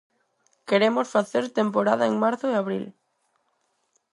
[0.69, 2.85] Queremos facer temporada en marzo e abril.